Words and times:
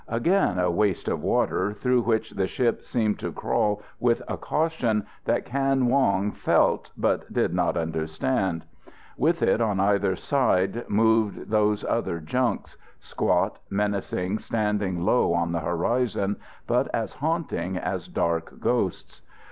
Again 0.07 0.57
a 0.57 0.71
waste 0.71 1.07
of 1.07 1.21
water, 1.21 1.73
through 1.73 2.01
which 2.01 2.31
the 2.31 2.47
ship 2.47 2.81
seemed 2.81 3.19
to 3.19 3.31
crawl 3.31 3.83
with 3.99 4.23
a 4.27 4.35
caution 4.35 5.05
that 5.25 5.45
Kan 5.45 5.85
Wong 5.85 6.31
felt, 6.31 6.89
but 6.97 7.31
did 7.31 7.53
not 7.53 7.77
understand. 7.77 8.65
With 9.15 9.43
it 9.43 9.61
on 9.61 9.79
either 9.79 10.15
side, 10.15 10.85
moved 10.89 11.51
those 11.51 11.83
other 11.85 12.19
junks 12.19 12.77
squat, 12.99 13.59
menacing, 13.69 14.39
standing 14.39 15.01
low 15.05 15.33
on 15.33 15.51
the 15.51 15.59
horizon, 15.59 16.37
but 16.65 16.87
as 16.95 17.13
haunting 17.13 17.77
as 17.77 18.07
dark 18.07 18.59
ghosts. 18.59 19.21